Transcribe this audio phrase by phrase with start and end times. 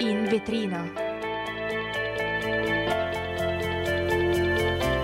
[0.00, 0.84] In vetrina.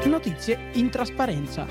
[0.05, 1.67] Notizie in trasparenza.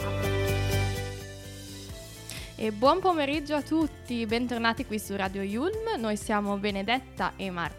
[2.55, 5.97] E buon pomeriggio a tutti, bentornati qui su Radio Yulm.
[5.97, 7.72] Noi siamo Benedetta e Marta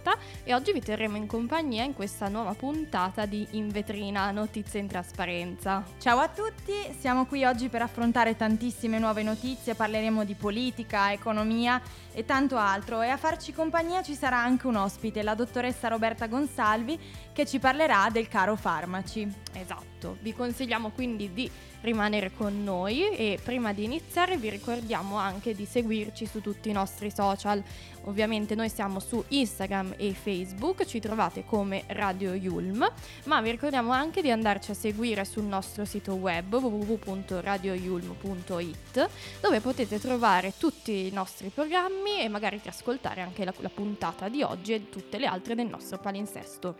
[0.44, 4.86] e oggi vi terremo in compagnia in questa nuova puntata di In vetrina notizie in
[4.86, 5.84] trasparenza.
[5.98, 11.80] Ciao a tutti, siamo qui oggi per affrontare tantissime nuove notizie, parleremo di politica, economia
[12.12, 16.26] e tanto altro e a farci compagnia ci sarà anche un ospite, la dottoressa Roberta
[16.26, 16.98] Gonsalvi
[17.32, 19.26] che ci parlerà del caro farmaci.
[19.54, 21.50] Esatto, vi consigliamo quindi di
[21.84, 26.72] rimanere con noi e prima di iniziare vi ricordiamo anche di seguirci su tutti i
[26.72, 27.62] nostri social.
[28.06, 32.86] Ovviamente noi siamo su Instagram e Facebook, ci trovate come Radio Yulm,
[33.24, 39.08] ma vi ricordiamo anche di andarci a seguire sul nostro sito web www.radioyulm.it
[39.40, 44.42] dove potete trovare tutti i nostri programmi e magari riascoltare anche la, la puntata di
[44.42, 46.76] oggi e tutte le altre del nostro palinsesto.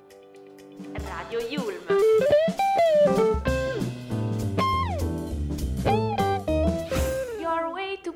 [0.93, 3.53] Radio Yulm.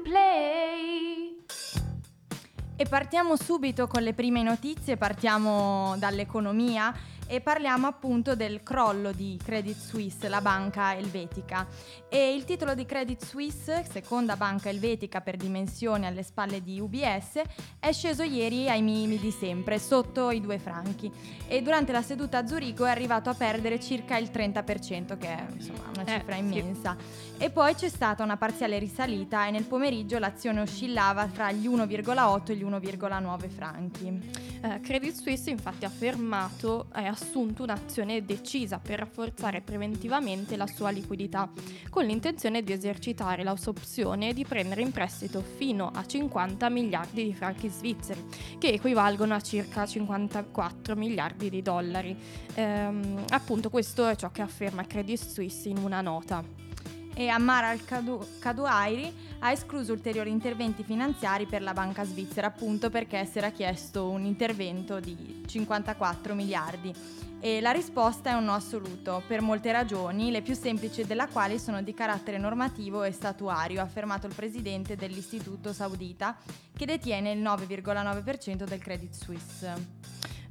[0.09, 1.45] Play.
[2.77, 6.95] E partiamo subito con le prime notizie, partiamo dall'economia
[7.29, 11.67] e parliamo appunto del crollo di Credit Suisse, la banca elvetica.
[12.09, 17.43] E il titolo di Credit Suisse, seconda banca elvetica per dimensioni alle spalle di UBS,
[17.79, 21.13] è sceso ieri ai minimi di sempre, sotto i due franchi.
[21.47, 25.47] E durante la seduta a Zurigo è arrivato a perdere circa il 30%, che è
[25.53, 26.97] insomma una eh, cifra eh, immensa.
[26.99, 27.45] Sì.
[27.45, 32.51] E poi c'è stata una parziale risalita e nel pomeriggio l'azione oscillava tra gli 1,8
[32.51, 34.48] e gli 1,9 franchi.
[34.61, 40.91] Eh, Credit Suisse infatti ha fermato e assunto un'azione decisa per rafforzare preventivamente la sua
[40.91, 41.49] liquidità,
[41.91, 47.25] con l'intenzione di esercitare la sua opzione di prendere in prestito fino a 50 miliardi
[47.25, 48.25] di franchi svizzeri,
[48.59, 52.17] che equivalgono a circa 54 miliardi di dollari.
[52.55, 56.68] Ehm, appunto questo è ciò che afferma Credit Suisse in una nota
[57.15, 63.39] e Ammar al-Kadouairi ha escluso ulteriori interventi finanziari per la banca svizzera appunto perché si
[63.39, 66.93] era chiesto un intervento di 54 miliardi.
[67.41, 71.61] E la risposta è un no assoluto, per molte ragioni, le più semplici della quali
[71.61, 76.37] sono di carattere normativo e statuario, ha affermato il presidente dell'istituto saudita,
[76.77, 79.87] che detiene il 9,9% del Credit Suisse.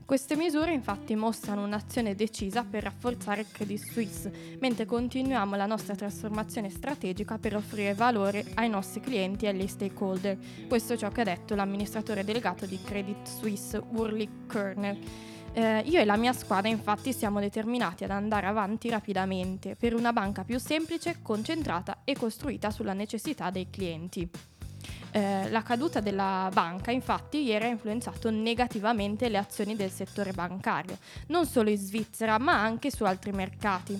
[0.07, 4.31] Queste misure infatti mostrano un'azione decisa per rafforzare il Credit Suisse,
[4.62, 10.38] mentre continuiamo la nostra trasformazione strategica per offrire valore ai nostri clienti e agli stakeholder.
[10.69, 14.97] Questo è ciò che ha detto l'amministratore delegato di Credit Suisse, Urli Kerner.
[15.51, 20.14] Eh, io e la mia squadra infatti siamo determinati ad andare avanti rapidamente per una
[20.14, 24.29] banca più semplice, concentrata e costruita sulla necessità dei clienti.
[25.17, 30.99] Eh, la caduta della banca infatti ieri ha influenzato negativamente le azioni del settore bancario,
[31.29, 33.99] non solo in Svizzera ma anche su altri mercati.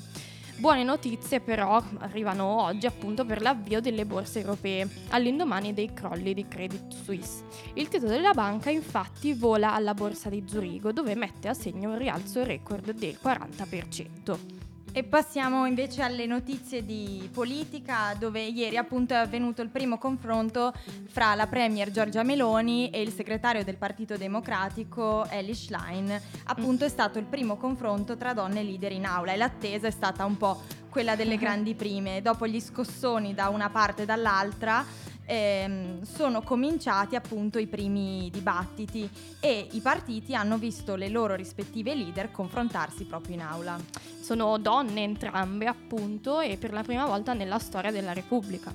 [0.58, 6.48] Buone notizie però arrivano oggi appunto per l'avvio delle borse europee, all'indomani dei crolli di
[6.48, 7.46] Credit Suisse.
[7.74, 11.98] Il titolo della banca infatti vola alla borsa di Zurigo dove mette a segno un
[11.98, 14.67] rialzo record del 40%.
[14.92, 20.74] E passiamo invece alle notizie di politica, dove ieri appunto è avvenuto il primo confronto
[21.08, 26.20] fra la Premier Giorgia Meloni e il segretario del Partito Democratico Ellie Schlein.
[26.46, 30.26] Appunto è stato il primo confronto tra donne leader in aula e l'attesa è stata
[30.26, 32.24] un po' quella delle grandi prime.
[32.24, 34.84] Dopo gli scossoni da una parte e dall'altra,
[35.28, 39.08] ehm, sono cominciati appunto i primi dibattiti
[39.40, 43.78] e i partiti hanno visto le loro rispettive leader confrontarsi proprio in aula.
[44.20, 48.74] Sono donne entrambe appunto e per la prima volta nella storia della Repubblica.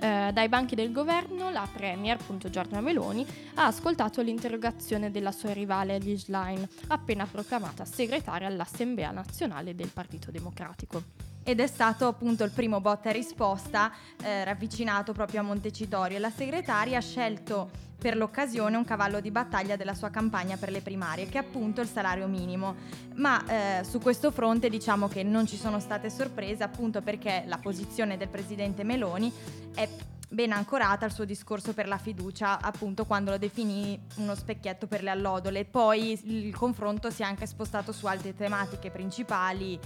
[0.00, 5.52] Eh, dai banchi del governo la Premier, appunto Giorgia Meloni, ha ascoltato l'interrogazione della sua
[5.52, 12.42] rivale Liz Line, appena proclamata segretaria all'Assemblea nazionale del Partito Democratico ed è stato appunto
[12.42, 13.92] il primo botta e risposta
[14.22, 16.18] eh, ravvicinato proprio a Montecitorio.
[16.18, 17.70] La segretaria ha scelto
[18.04, 21.80] per l'occasione un cavallo di battaglia della sua campagna per le primarie, che è appunto
[21.80, 22.74] il salario minimo.
[23.14, 27.58] Ma eh, su questo fronte diciamo che non ci sono state sorprese, appunto perché la
[27.58, 29.32] posizione del presidente Meloni
[29.74, 29.88] è
[30.28, 35.02] ben ancorata al suo discorso per la fiducia, appunto quando lo definì uno specchietto per
[35.02, 35.64] le allodole.
[35.64, 39.78] Poi il confronto si è anche spostato su altre tematiche principali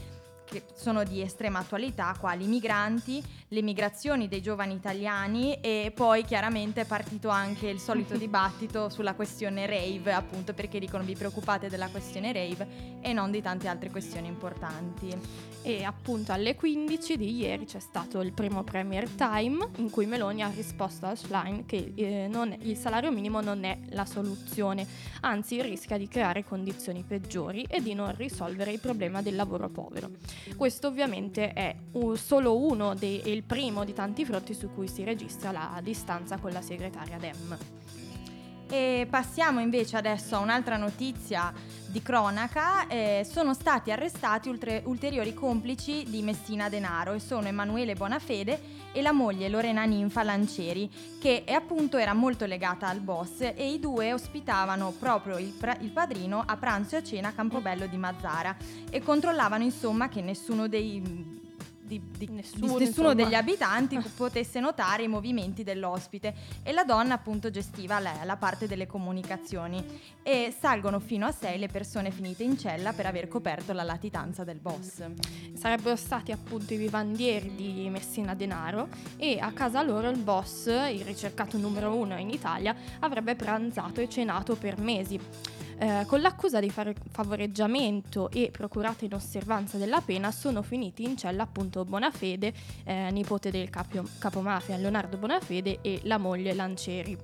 [0.49, 6.25] che sono di estrema attualità, quali i migranti, le migrazioni dei giovani italiani e poi
[6.25, 11.69] chiaramente è partito anche il solito dibattito sulla questione rave, appunto perché dicono vi preoccupate
[11.69, 15.47] della questione rave e non di tante altre questioni importanti.
[15.63, 20.43] E appunto alle 15 di ieri c'è stato il primo Premier Time in cui Meloni
[20.43, 24.87] ha risposto a Schlein che eh, non, il salario minimo non è la soluzione,
[25.21, 30.11] anzi rischia di creare condizioni peggiori e di non risolvere il problema del lavoro povero.
[30.57, 35.05] Questo ovviamente è uh, solo uno dei, il primo di tanti fronti su cui si
[35.05, 37.57] registra la distanza con la segretaria Dem.
[38.71, 41.53] E passiamo invece adesso a un'altra notizia
[41.87, 42.87] di cronaca.
[42.87, 49.01] Eh, sono stati arrestati ultre- ulteriori complici di Messina Denaro e sono Emanuele Bonafede e
[49.01, 54.13] la moglie Lorena Ninfa Lancieri, che appunto era molto legata al boss e i due
[54.13, 58.55] ospitavano proprio il, pra- il padrino a pranzo e a cena a Campobello di Mazzara
[58.91, 61.47] e controllavano insomma che nessuno dei
[61.89, 67.15] di, di nessuno, di nessuno degli abitanti potesse notare i movimenti dell'ospite e la donna
[67.15, 69.83] appunto gestiva la, la, parte delle comunicazioni
[70.23, 74.45] e salgono fino a sei le persone finite in cella per aver coperto la latitanza
[74.45, 75.03] del boss.
[75.55, 81.05] Sarebbero stati appunto i vivandieri di Messina Denaro e a casa loro il boss, il
[81.05, 85.57] ricercato numero uno in Italia, avrebbe pranzato e cenato per mesi.
[85.81, 91.17] Eh, con l'accusa di fare favoreggiamento e procurata in osservanza della pena sono finiti in
[91.17, 92.53] cella appunto Bonafede,
[92.85, 97.17] eh, nipote del capo, capomafia Leonardo Bonafede e la moglie Lancieri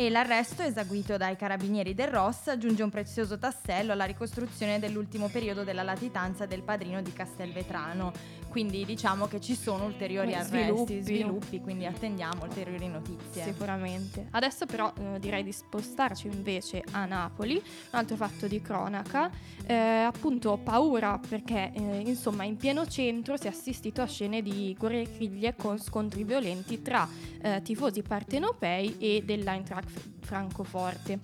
[0.00, 5.62] e l'arresto eseguito dai carabinieri del Ross aggiunge un prezioso tassello alla ricostruzione dell'ultimo periodo
[5.62, 8.10] della latitanza del padrino di Castelvetrano.
[8.50, 13.44] Quindi diciamo che ci sono ulteriori arresti, sviluppi, sviluppi quindi attendiamo ulteriori notizie.
[13.44, 14.26] Sicuramente.
[14.30, 17.62] Adesso però eh, direi di spostarci invece a Napoli, un
[17.98, 19.30] altro fatto di cronaca,
[19.66, 24.74] eh, appunto paura perché eh, insomma in pieno centro si è assistito a scene di
[24.76, 27.08] guerriglie con scontri violenti tra
[27.40, 31.18] eh, tifosi partenopei e dell'Eintracht Francoforte.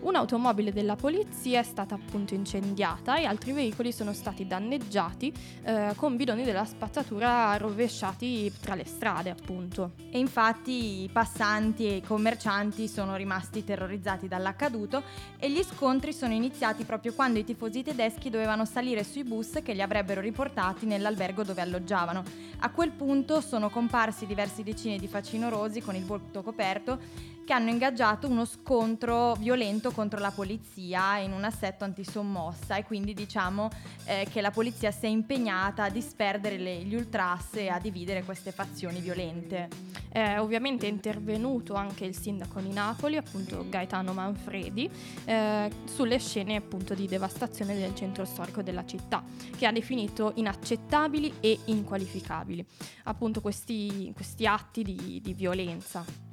[0.00, 6.16] Un'automobile della polizia è stata appunto incendiata e altri veicoli sono stati danneggiati eh, con
[6.16, 9.92] bidoni della spazzatura rovesciati tra le strade appunto.
[10.10, 15.02] E infatti i passanti e i commercianti sono rimasti terrorizzati dall'accaduto
[15.38, 19.72] e gli scontri sono iniziati proprio quando i tifosi tedeschi dovevano salire sui bus che
[19.72, 22.22] li avrebbero riportati nell'albergo dove alloggiavano.
[22.60, 27.70] A quel punto sono comparsi diversi decine di facinorosi con il volto coperto che hanno
[27.70, 33.68] ingaggiato uno scontro violento contro la polizia in un assetto antisommossa e quindi diciamo
[34.04, 38.22] eh, che la polizia si è impegnata a disperdere le, gli ultras e a dividere
[38.22, 39.68] queste fazioni violente.
[40.12, 44.88] Eh, ovviamente è intervenuto anche il sindaco di Napoli, appunto Gaetano Manfredi,
[45.24, 49.24] eh, sulle scene appunto di devastazione del centro storico della città,
[49.58, 52.64] che ha definito inaccettabili e inqualificabili
[53.04, 56.29] appunto questi, questi atti di, di violenza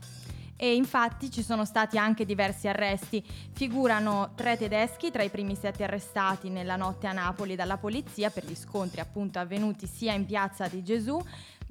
[0.57, 3.23] e infatti ci sono stati anche diversi arresti.
[3.53, 8.45] Figurano tre tedeschi tra i primi sette arrestati nella notte a Napoli dalla polizia per
[8.45, 11.23] gli scontri appunto avvenuti sia in piazza di Gesù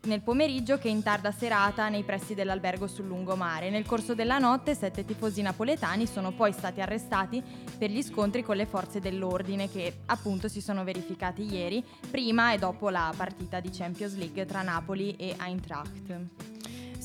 [0.06, 3.70] nel pomeriggio che in tarda serata nei pressi dell'albergo sul lungomare.
[3.70, 7.42] Nel corso della notte sette tifosi napoletani sono poi stati arrestati
[7.76, 12.58] per gli scontri con le forze dell'ordine che appunto si sono verificati ieri, prima e
[12.58, 16.55] dopo la partita di Champions League tra Napoli e Eintracht.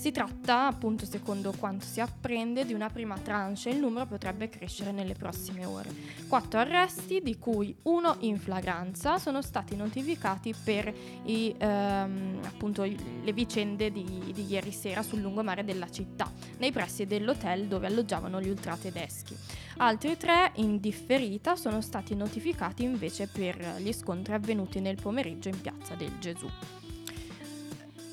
[0.02, 4.50] Si tratta, appunto, secondo quanto si apprende, di una prima tranche e il numero potrebbe
[4.50, 5.94] crescere nelle prossime ore.
[6.28, 10.92] Quattro arresti, di cui uno in flagranza, sono stati notificati per
[11.26, 16.28] i, ehm, appunto, le vicende di, di, ieri sera sul lungomare della città,
[16.58, 19.38] nei pressi dell'hotel dove alloggiavano gli ultratedeschi.
[19.78, 25.62] Altri tre, in differita, sono stati notificati invece per gli scontri avvenuti nel pomeriggio in
[25.62, 26.50] piazza del Gesù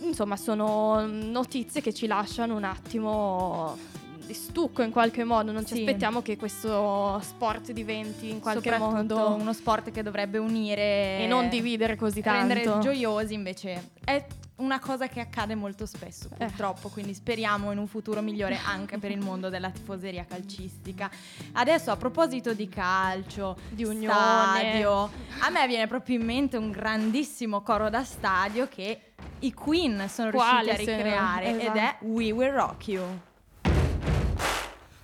[0.02, 3.76] insomma sono notizie che ci lasciano un attimo
[4.25, 5.81] di stucco in qualche modo, non ci sì.
[5.81, 11.49] aspettiamo che questo sport diventi in qualche modo uno sport che dovrebbe unire e non
[11.49, 12.55] dividere così tanto.
[12.55, 14.25] Rendere gioiosi invece è
[14.59, 16.47] una cosa che accade molto spesso eh.
[16.47, 16.91] purtroppo, eh.
[16.91, 21.11] quindi speriamo in un futuro migliore anche per il mondo della tifoseria calcistica.
[21.53, 25.11] Adesso a proposito di calcio, di unione, stadio,
[25.41, 30.31] a me viene proprio in mente un grandissimo coro da stadio che i Queen sono
[30.31, 31.67] Quale riusciti a ricreare esatto.
[31.67, 33.21] ed è We Will Rock You.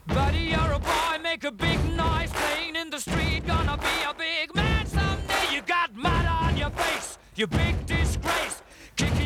[0.07, 3.47] Buddy, you're a boy, make a big noise playing in the street.
[3.47, 5.55] Gonna be a big man someday.
[5.55, 8.64] You got mud on your face, you big disgrace.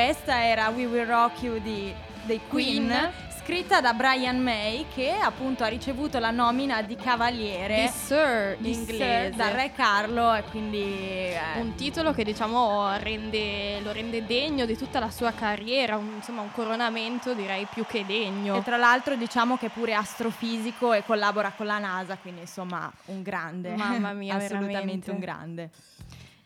[0.00, 1.90] Questa era We Will Rock You di,
[2.24, 3.10] dei Queen, Queen.
[3.42, 8.74] scritta da Brian May che appunto ha ricevuto la nomina di cavaliere Di Sir di
[8.74, 9.28] inglese.
[9.30, 14.66] Sir dal re Carlo e quindi eh, Un titolo che diciamo rende- lo rende degno
[14.66, 18.56] di tutta la sua carriera, un- insomma un coronamento direi più che degno.
[18.56, 22.92] e tra l'altro diciamo che è pure astrofisico e collabora con la NASA, quindi insomma
[23.06, 23.74] un grande.
[23.74, 25.10] Mamma mia, assolutamente veramente.
[25.10, 25.70] un grande.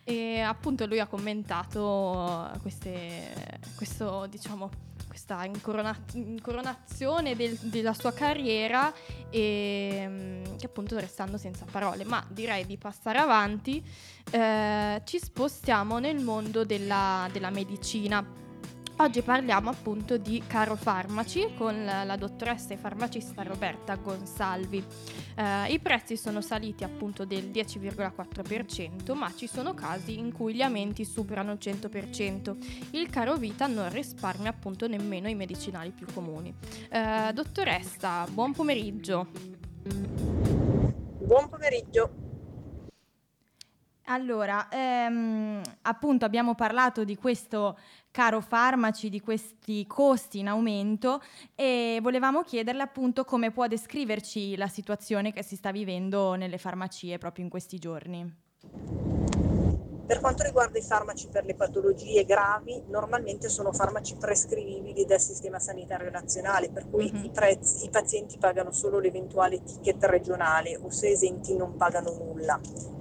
[0.04, 4.70] E appunto lui ha commentato queste, questo, diciamo,
[5.06, 8.92] questa incorona- incoronazione del- della sua carriera
[9.28, 12.04] e mm, che appunto restando senza parole.
[12.04, 13.84] Ma direi di passare avanti,
[14.30, 18.48] eh, ci spostiamo nel mondo della, della medicina.
[19.00, 24.84] Oggi parliamo appunto di caro farmaci con la, la dottoressa e farmacista Roberta Gonsalvi.
[25.36, 30.60] Eh, I prezzi sono saliti appunto del 10,4%, ma ci sono casi in cui gli
[30.60, 32.90] aumenti superano il 100%.
[32.90, 36.54] Il caro vita non risparmia appunto nemmeno i medicinali più comuni.
[36.90, 39.28] Eh, dottoressa, buon pomeriggio.
[41.22, 42.28] Buon pomeriggio.
[44.10, 47.78] Allora, ehm, appunto abbiamo parlato di questo
[48.10, 51.20] caro farmaci, di questi costi in aumento
[51.54, 57.18] e volevamo chiederle appunto come può descriverci la situazione che si sta vivendo nelle farmacie
[57.18, 58.48] proprio in questi giorni.
[60.10, 65.60] Per quanto riguarda i farmaci per le patologie gravi, normalmente sono farmaci prescrivibili dal Sistema
[65.60, 67.24] Sanitario Nazionale, per cui Mhm.
[67.26, 72.58] i, prezzi, i pazienti pagano solo l'eventuale ticket regionale o se esenti non pagano nulla.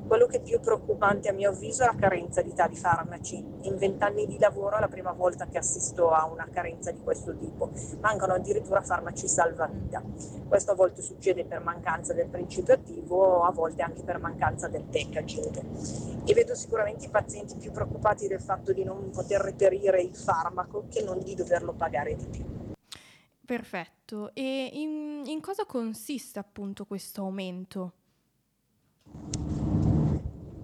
[0.09, 3.35] Quello che è più preoccupante a mio avviso è la carenza di tali farmaci.
[3.37, 7.37] In vent'anni di lavoro è la prima volta che assisto a una carenza di questo
[7.37, 7.69] tipo.
[7.99, 10.01] Mancano addirittura farmaci salvavita.
[10.47, 14.81] Questo a volte succede per mancanza del principio attivo, a volte anche per mancanza del
[14.81, 16.25] packaging.
[16.25, 20.85] E vedo sicuramente i pazienti più preoccupati del fatto di non poter reperire il farmaco
[20.89, 22.45] che non di doverlo pagare di più.
[23.45, 24.31] Perfetto.
[24.33, 27.93] E in, in cosa consiste appunto questo aumento?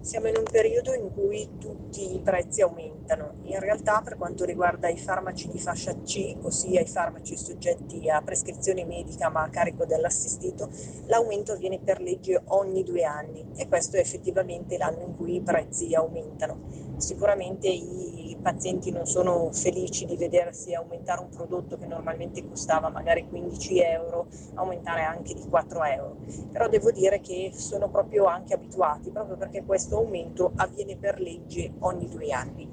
[0.06, 3.38] Siamo in un periodo in cui tutti i prezzi aumentano.
[3.42, 8.22] In realtà per quanto riguarda i farmaci di fascia C, ossia i farmaci soggetti a
[8.22, 10.70] prescrizione medica ma a carico dell'assistito,
[11.06, 15.40] l'aumento avviene per legge ogni due anni e questo è effettivamente l'anno in cui i
[15.40, 16.94] prezzi aumentano.
[16.98, 23.26] Sicuramente i pazienti non sono felici di vedersi aumentare un prodotto che normalmente costava magari
[23.28, 26.16] 15 euro, aumentare anche di 4 euro.
[26.52, 31.72] Però devo dire che sono proprio anche abituati, proprio perché questo aumento avviene per legge
[31.80, 32.68] ogni due anni.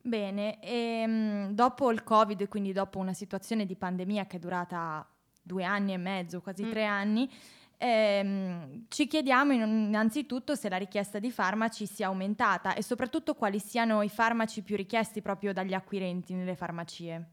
[0.00, 5.06] Bene, ehm, dopo il Covid, quindi dopo una situazione di pandemia che è durata
[5.42, 6.70] due anni e mezzo, quasi Mm.
[6.70, 7.30] tre anni,
[7.78, 13.58] ehm, ci chiediamo in- innanzitutto se la richiesta di farmaci sia aumentata e soprattutto quali
[13.58, 17.28] siano i farmaci più richiesti proprio dagli acquirenti nelle farmacie.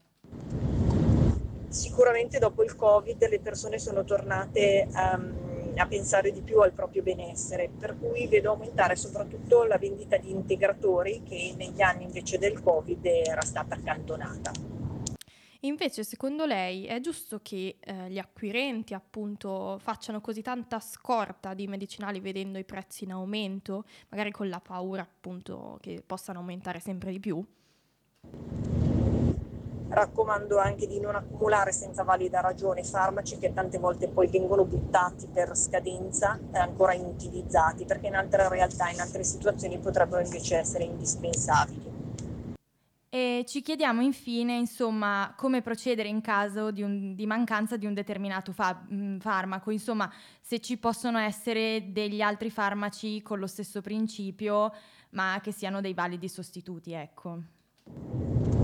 [1.68, 7.02] Sicuramente dopo il Covid le persone sono tornate ehm, a pensare di più al proprio
[7.02, 12.60] benessere, per cui vedo aumentare soprattutto la vendita di integratori che negli anni invece del
[12.62, 14.52] Covid era stata accantonata.
[15.64, 21.68] Invece, secondo lei è giusto che eh, gli acquirenti appunto facciano così tanta scorta di
[21.68, 27.12] medicinali vedendo i prezzi in aumento, magari con la paura appunto che possano aumentare sempre
[27.12, 27.44] di più?
[29.94, 35.26] Raccomando anche di non accumulare senza valida ragione farmaci che tante volte poi vengono buttati
[35.26, 40.84] per scadenza e ancora inutilizzati, perché in altre realtà, in altre situazioni potrebbero invece essere
[40.84, 41.90] indispensabili.
[43.10, 47.92] E ci chiediamo infine, insomma, come procedere in caso di, un- di mancanza di un
[47.92, 53.82] determinato fa- mh, farmaco, insomma, se ci possono essere degli altri farmaci con lo stesso
[53.82, 54.72] principio
[55.10, 58.61] ma che siano dei validi sostituti, ecco.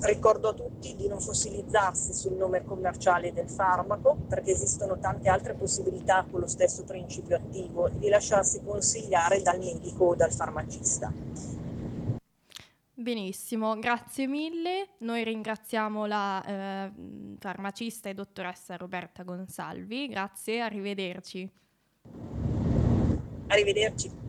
[0.00, 5.54] Ricordo a tutti di non fossilizzarsi sul nome commerciale del farmaco perché esistono tante altre
[5.54, 11.12] possibilità con lo stesso principio attivo e di lasciarsi consigliare dal medico o dal farmacista.
[12.94, 14.88] Benissimo, grazie mille.
[14.98, 16.92] Noi ringraziamo la eh,
[17.38, 20.08] farmacista e dottoressa Roberta Gonsalvi.
[20.08, 21.50] Grazie, arrivederci.
[23.48, 24.27] Arrivederci.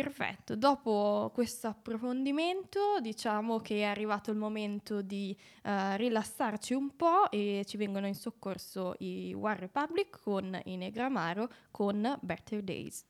[0.00, 7.28] Perfetto, dopo questo approfondimento diciamo che è arrivato il momento di uh, rilassarci un po'
[7.32, 13.04] e ci vengono in soccorso i War Republic con Inegramaro con Better Days.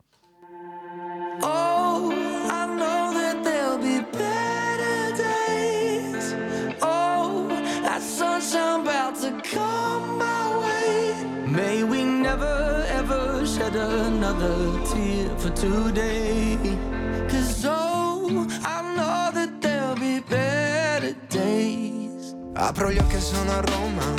[1.43, 6.35] Oh, I know that there'll be better days.
[6.81, 7.49] Oh,
[7.83, 11.53] that sunshine about to come my way.
[11.53, 16.78] May we never ever shed another tear for today.
[22.61, 24.15] Apro gli occhi e sono a Roma.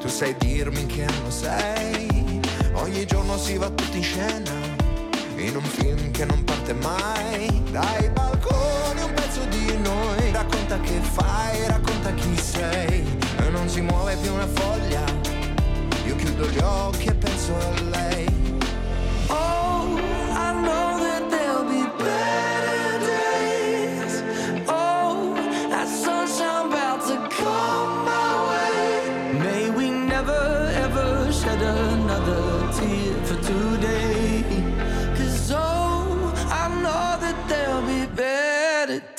[0.00, 2.40] Tu sai dirmi che anno sei.
[2.72, 4.50] Ogni giorno si va tutti in scena.
[5.36, 7.62] In un film che non parte mai.
[7.70, 10.32] Dai balconi un pezzo di noi.
[10.32, 13.06] Racconta che fai, racconta chi sei.
[13.38, 15.04] E non si muove più una foglia.
[16.06, 18.29] Io chiudo gli occhi e penso a lei.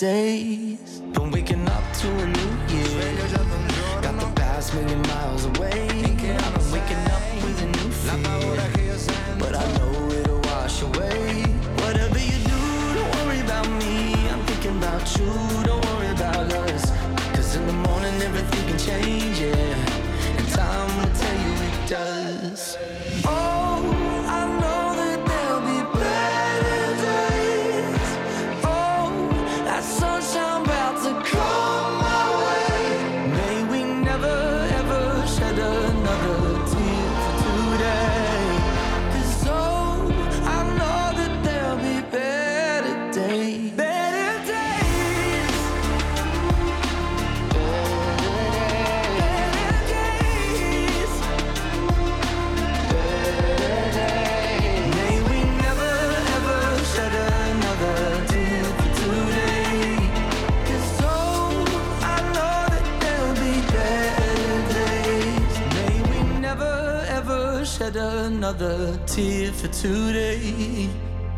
[0.01, 1.03] Days.
[1.13, 3.13] From waking up to a new year.
[4.01, 5.89] Got the past million miles away.
[6.43, 8.17] I've been waking up with a new fear.
[9.37, 11.43] But I know it'll wash away.
[11.83, 12.61] Whatever you do,
[12.95, 14.15] don't worry about me.
[14.31, 15.29] I'm thinking about you,
[15.69, 16.89] don't worry about us.
[17.35, 20.39] Cause in the morning everything can change, yeah.
[20.39, 23.10] And time will tell you it does.
[68.51, 70.89] Another tear for today.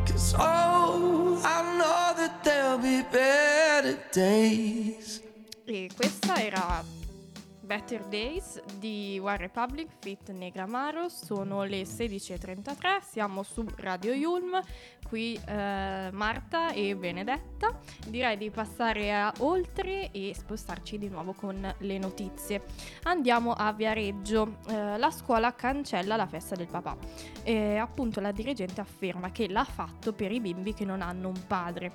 [0.06, 5.21] Cause oh, I know that there'll be better days.
[5.67, 6.84] E questa era
[7.63, 14.62] Better Days di War Republic Fit Negramaro, sono le 16.33, siamo su Radio Yulm,
[15.08, 17.80] qui eh, Marta e Benedetta.
[18.08, 22.63] Direi di passare a oltre e spostarci di nuovo con le notizie.
[23.04, 26.97] Andiamo a Viareggio, eh, la scuola cancella la festa del papà.
[27.43, 31.47] E appunto la dirigente afferma che l'ha fatto per i bimbi che non hanno un
[31.47, 31.93] padre.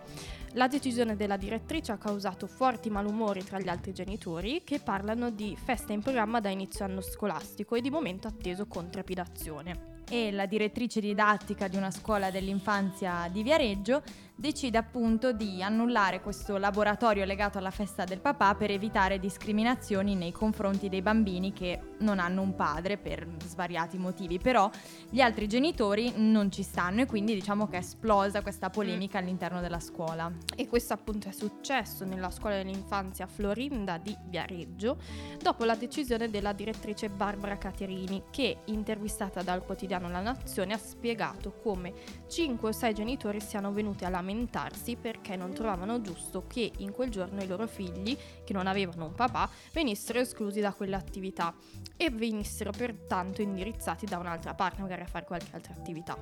[0.53, 5.57] La decisione della direttrice ha causato forti malumori tra gli altri genitori che parlano di
[5.63, 9.97] festa in programma da inizio anno scolastico e di momento atteso con trepidazione.
[10.11, 14.03] e la direttrice didattica di una scuola dell'infanzia di Viareggio
[14.39, 20.31] decide appunto di annullare questo laboratorio legato alla festa del papà per evitare discriminazioni nei
[20.31, 24.71] confronti dei bambini che non hanno un padre per svariati motivi, però
[25.11, 29.61] gli altri genitori non ci stanno e quindi diciamo che è esplosa questa polemica all'interno
[29.61, 30.31] della scuola.
[30.55, 34.99] E questo appunto è successo nella scuola dell'infanzia Florinda di Viareggio
[35.43, 41.59] dopo la decisione della direttrice Barbara Caterini che, intervistata dal quotidiano La Nazione, ha spiegato
[41.61, 41.93] come
[42.29, 47.09] 5 o 6 genitori siano venuti a lamentarsi perché non trovavano giusto che in quel
[47.09, 51.55] giorno i loro figli, che non avevano un papà, venissero esclusi da quell'attività
[51.97, 56.17] e venissero pertanto indirizzati da un'altra parte, magari a fare qualche altra attività.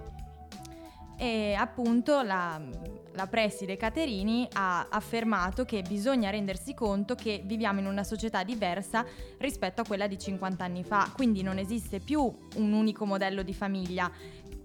[1.18, 2.60] E appunto la,
[3.14, 9.04] la preside Caterini ha affermato che bisogna rendersi conto che viviamo in una società diversa
[9.38, 12.20] rispetto a quella di 50 anni fa, quindi non esiste più
[12.56, 14.10] un unico modello di famiglia.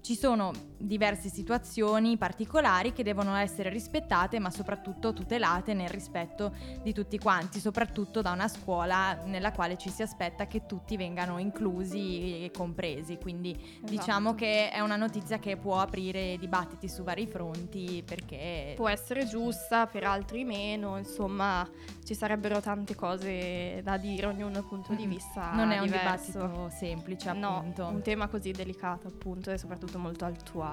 [0.02, 0.52] Ci sono
[0.84, 7.60] diverse situazioni particolari che devono essere rispettate ma soprattutto tutelate nel rispetto di tutti quanti,
[7.60, 13.16] soprattutto da una scuola nella quale ci si aspetta che tutti vengano inclusi e compresi.
[13.18, 13.90] Quindi Esatto.
[13.90, 19.26] diciamo che è una notizia che può aprire dibattiti su vari fronti perché Può essere
[19.26, 21.68] giusta, per altri meno, insomma
[22.04, 25.86] ci sarebbero tante cose da dire, ognuno ha un punto di vista non è un
[25.86, 26.30] diverso.
[26.38, 27.86] dibattito semplice No, appunto.
[27.86, 30.71] un tema così delicato appunto e soprattutto molto attuale.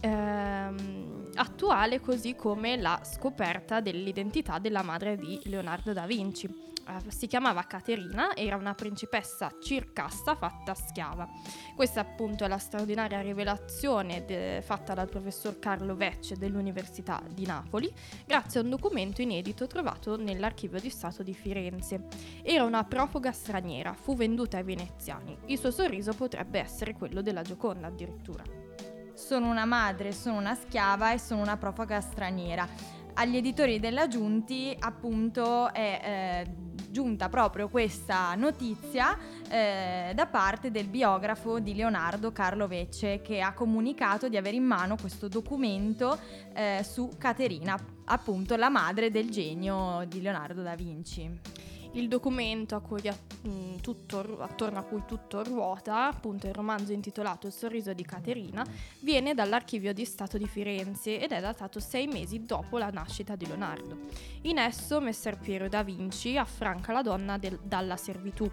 [0.00, 6.64] Ehm, attuale così come la scoperta dell'identità della madre di Leonardo da Vinci.
[6.88, 11.28] Eh, si chiamava Caterina, era una principessa circassa fatta schiava.
[11.74, 17.92] Questa appunto è la straordinaria rivelazione de- fatta dal professor Carlo Vecce dell'Università di Napoli,
[18.24, 22.06] grazie a un documento inedito trovato nell'archivio di Stato di Firenze.
[22.42, 25.36] Era una profuga straniera, fu venduta ai veneziani.
[25.46, 28.65] Il suo sorriso potrebbe essere quello della Gioconda addirittura.
[29.16, 32.68] Sono una madre, sono una schiava e sono una profuga straniera.
[33.14, 36.54] Agli editori della Giunti appunto è eh,
[36.90, 39.16] giunta proprio questa notizia
[39.48, 44.64] eh, da parte del biografo di Leonardo Carlo Vecce che ha comunicato di avere in
[44.64, 46.18] mano questo documento
[46.52, 47.74] eh, su Caterina,
[48.04, 51.74] appunto la madre del genio di Leonardo da Vinci.
[51.96, 57.46] Il documento a cui mh, tutto- attorno a cui tutto ruota, appunto il romanzo intitolato
[57.46, 58.62] Il sorriso di Caterina,
[59.00, 63.46] viene dall'archivio di Stato di Firenze ed è datato sei mesi dopo la nascita di
[63.46, 63.96] Leonardo.
[64.42, 68.46] In esso Messer Piero da Vinci affranca la donna del- dalla servitù,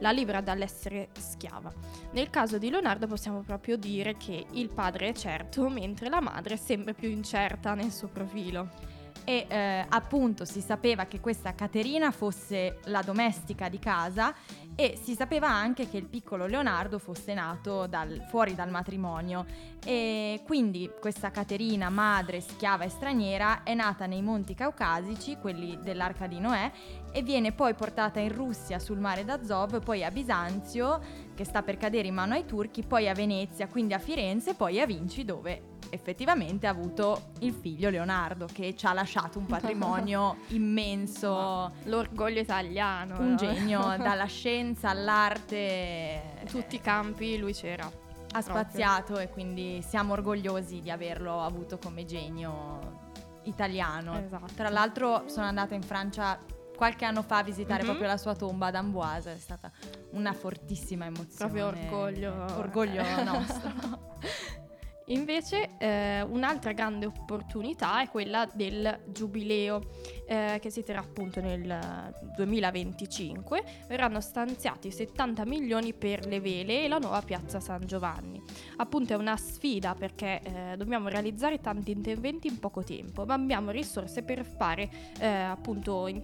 [0.00, 1.72] la libera dall'essere schiava.
[2.12, 6.54] Nel caso di Leonardo possiamo proprio dire che il padre è certo, mentre la madre
[6.54, 8.89] è sempre più incerta nel suo profilo.
[9.30, 14.34] E eh, appunto si sapeva che questa Caterina fosse la domestica di casa
[14.80, 19.44] e si sapeva anche che il piccolo Leonardo fosse nato dal- fuori dal matrimonio
[19.84, 26.26] e quindi questa Caterina, madre, schiava e straniera, è nata nei monti caucasici, quelli dell'Arca
[26.26, 26.72] di Noè,
[27.12, 30.98] e viene poi portata in Russia sul mare d'Azov, poi a Bisanzio,
[31.34, 34.80] che sta per cadere in mano ai turchi, poi a Venezia, quindi a Firenze, poi
[34.80, 40.36] a Vinci dove effettivamente ha avuto il figlio Leonardo che ci ha lasciato un patrimonio
[40.48, 43.18] immenso, L'orgoglio italiano.
[43.18, 43.36] un no?
[43.36, 46.22] genio dalla scienza all'arte.
[46.42, 47.90] In tutti i campi lui c'era.
[48.32, 53.08] ha spaziato e quindi siamo orgogliosi di averlo avuto come genio
[53.42, 54.16] italiano.
[54.24, 54.52] Esatto.
[54.54, 56.38] Tra l'altro sono andata in Francia
[56.76, 57.86] qualche anno fa a visitare Mhm.
[57.88, 59.70] proprio la sua tomba ad Amboise, è stata
[60.12, 61.34] una fortissima emozione.
[61.36, 62.32] Proprio orgoglio.
[62.56, 64.18] Orgoglio nostro.
[65.10, 69.80] Invece eh, un'altra grande opportunità è quella del giubileo
[70.26, 73.62] eh, che si terrà appunto nel 2025.
[73.88, 78.40] Verranno stanziati 70 milioni per le vele e la nuova piazza San Giovanni.
[78.76, 83.72] Appunto è una sfida perché eh, dobbiamo realizzare tanti interventi in poco tempo, ma abbiamo
[83.72, 86.22] risorse per fare eh, appunto in-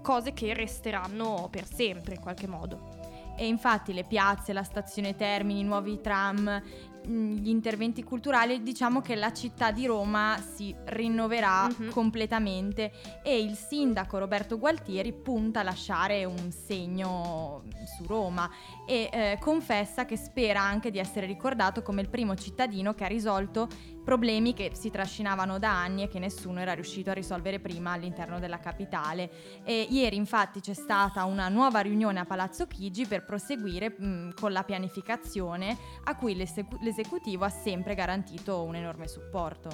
[0.00, 3.00] cose che resteranno per sempre in qualche modo.
[3.36, 6.62] E infatti le piazze, la stazione Termini, i nuovi tram,
[7.04, 11.90] gli interventi culturali, diciamo che la città di Roma si rinnoverà Mhm.
[11.90, 17.62] completamente e il sindaco Roberto Gualtieri punta a lasciare un segno
[17.96, 18.48] su Roma
[18.86, 23.08] e eh, confessa che spera anche di essere ricordato come il primo cittadino che ha
[23.08, 23.68] risolto
[24.02, 28.38] problemi che si trascinavano da anni e che nessuno era riuscito a risolvere prima all'interno
[28.38, 29.30] della capitale.
[29.64, 34.52] E ieri infatti c'è stata una nuova riunione a Palazzo Chigi per proseguire mh, con
[34.52, 39.70] la pianificazione a cui l'esecu- l'esecutivo ha sempre garantito un enorme supporto.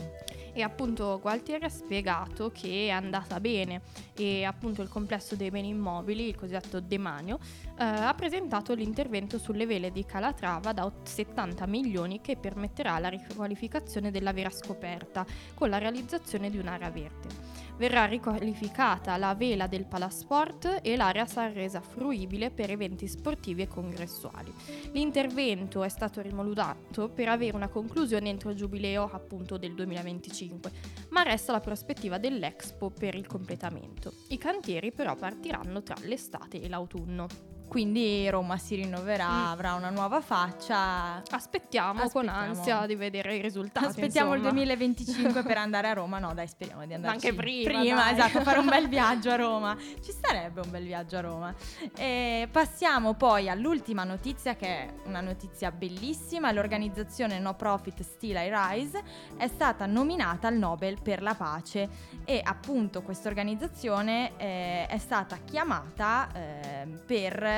[0.52, 3.82] E appunto Gualtieri ha spiegato che è andata bene
[4.14, 7.38] e appunto il complesso dei beni immobili, il cosiddetto demanio,
[7.78, 13.08] eh, ha presentato l'intervento sulle vele di Calatrava da ot- 70 milioni che permetterà la
[13.08, 17.56] riqualificazione della vera scoperta con la realizzazione di un'area verde.
[17.78, 23.68] Verrà riqualificata la vela del Palasport e l'area sarà resa fruibile per eventi sportivi e
[23.68, 24.52] congressuali.
[24.92, 30.72] L'intervento è stato rimodulato per avere una conclusione entro il giubileo appunto del 2025,
[31.10, 34.12] ma resta la prospettiva dell'Expo per il completamento.
[34.28, 37.57] I cantieri però partiranno tra l'estate e l'autunno.
[37.68, 39.46] Quindi Roma si rinnoverà, Mm.
[39.48, 41.22] avrà una nuova faccia.
[41.30, 42.38] Aspettiamo, con Aspettiamo.
[42.58, 43.86] ansia di vedere i risultati.
[43.86, 44.54] Aspettiamo il insomma.
[44.54, 46.18] 2025 per andare a Roma.
[46.18, 48.12] No, dai, speriamo di andarci Anche prima, Prima, dai.
[48.14, 49.76] esatto, fare un bel viaggio a Roma.
[49.78, 51.54] Ci sarebbe un bel viaggio a Roma.
[51.96, 56.50] E passiamo poi all'ultima notizia, che è una notizia bellissima.
[56.52, 59.02] L'organizzazione no profit Still I Rise
[59.36, 61.88] è stata nominata al Nobel per la pace
[62.24, 67.57] e appunto questa organizzazione eh, è stata chiamata eh, per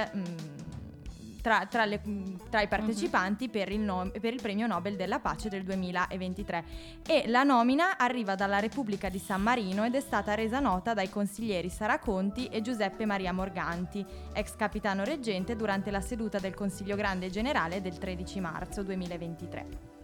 [1.40, 2.00] tra, tra le-
[2.48, 6.64] tra i partecipanti per, il no- per il premio Nobel della pace del 2023
[7.06, 11.08] e la nomina arriva dalla Repubblica di San Marino ed è stata resa nota dai
[11.08, 16.96] consiglieri Sara Conti e Giuseppe Maria Morganti, ex capitano reggente durante la seduta del Consiglio
[16.96, 19.99] Grande Generale del 13 marzo 2023.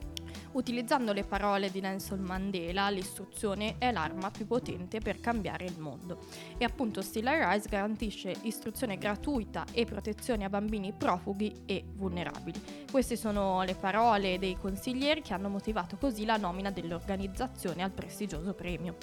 [0.57, 6.17] Utilizzando le parole di Nelson Mandela, l'istruzione è l'arma più potente per cambiare il mondo.
[6.57, 12.87] E appunto Still Rise garantisce istruzione gratuita e protezione a bambini profughi e vulnerabili.
[12.91, 18.55] Queste sono le parole dei consiglieri che hanno motivato così la nomina dell'organizzazione al prestigioso
[18.55, 18.97] premio.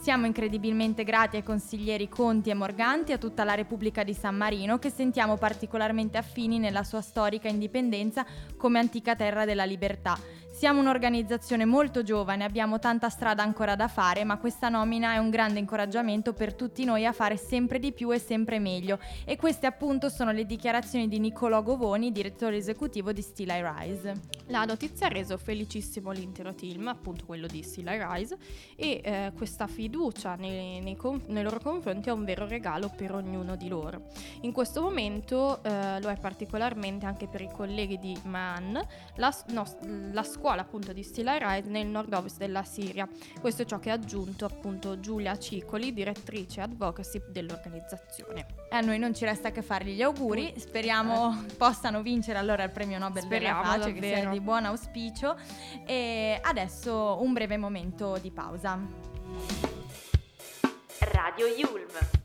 [0.00, 4.36] Siamo incredibilmente grati ai consiglieri Conti e Morganti e a tutta la Repubblica di San
[4.36, 8.24] Marino che sentiamo particolarmente affini nella sua storica indipendenza
[8.56, 10.18] come antica terra della libertà.
[10.54, 15.28] Siamo un'organizzazione molto giovane, abbiamo tanta strada ancora da fare, ma questa nomina è un
[15.28, 19.00] grande incoraggiamento per tutti noi a fare sempre di più e sempre meglio.
[19.24, 24.12] E queste appunto sono le dichiarazioni di Niccolò Govoni, direttore esecutivo di Still I Rise.
[24.46, 28.36] La notizia ha reso felicissimo l'intero team, appunto quello di Still I Rise,
[28.76, 33.12] e eh, questa fiducia nei, nei conf- nei loro confronti è un vero regalo per
[33.12, 34.02] ognuno di loro.
[34.42, 38.80] In questo momento eh, lo è particolarmente anche per i colleghi di Man,
[39.16, 39.64] la, no,
[40.12, 43.08] la scuola appunto di Rise nel nord-ovest della Siria.
[43.40, 48.46] Questo è ciò che ha aggiunto appunto Giulia Cicoli, direttrice advocacy dell'organizzazione.
[48.70, 52.70] E a noi non ci resta che fargli gli auguri, speriamo possano vincere allora il
[52.70, 54.32] premio Nobel Speriamo, della pace, che sia davvero.
[54.32, 55.36] di buon auspicio.
[55.86, 58.78] E adesso un breve momento di pausa.
[60.98, 62.23] Radio Yulm.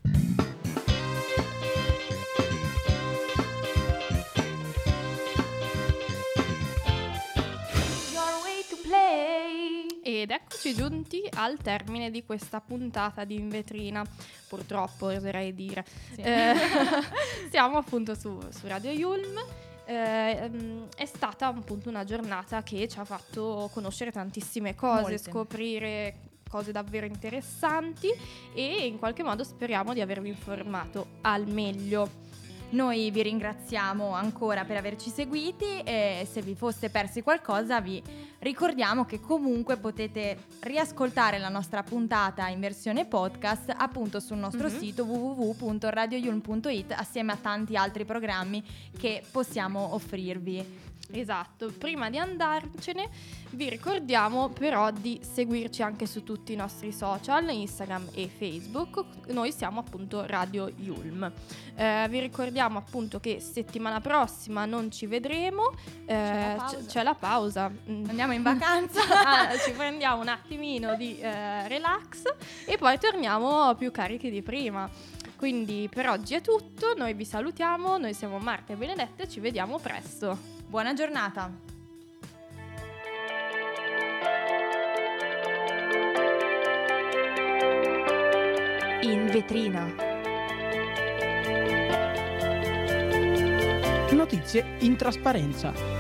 [10.60, 14.06] Eccoci giunti al termine di questa puntata di In Vetrina,
[14.50, 15.86] purtroppo oserei dire.
[16.14, 16.20] Sì.
[16.20, 16.54] Eh,
[17.50, 19.42] siamo appunto su, su Radio Yulm.
[19.86, 25.18] Eh, ehm, è stata appunto una giornata che ci ha fatto conoscere tantissime cose, Molte.
[25.18, 26.16] scoprire
[26.50, 28.10] cose davvero interessanti
[28.54, 32.29] e in qualche modo speriamo di avervi informato al meglio.
[32.72, 38.02] Noi vi ringraziamo ancora per averci seguiti e se vi foste persi qualcosa vi
[38.40, 44.78] ricordiamo che comunque potete riascoltare la nostra puntata in versione podcast appunto sul nostro Mhm.
[44.78, 48.64] sito www.radioyulm.it assieme a tanti altri programmi
[48.98, 50.88] che possiamo offrirvi.
[51.12, 53.10] Esatto, prima di andarcene
[53.52, 59.52] vi ricordiamo però di seguirci anche su tutti i nostri social, Instagram e Facebook, noi
[59.52, 61.32] siamo appunto Radio Yulm.
[61.76, 65.72] Eh, vi ricordiamo appunto che settimana prossima non ci vedremo,
[66.06, 66.78] eh, la pausa.
[66.78, 67.70] c- c'è la pausa.
[67.70, 68.06] Mm.
[68.10, 69.02] Andiamo in vacanza.
[69.30, 72.24] Ah, ci prendiamo un attimino di eh, relax
[72.66, 74.90] e poi torniamo più carichi di prima.
[75.36, 79.40] Quindi per oggi è tutto, noi vi salutiamo, noi siamo Marta e Benedetta e ci
[79.40, 80.59] vediamo presto.
[80.70, 81.52] Buona giornata.
[89.02, 89.92] In vetrina.
[94.12, 95.99] Notizie in trasparenza.